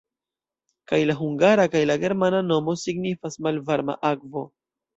[0.91, 4.47] Kaj la hungara kaj la germana nomo signifas "malvarma akvo".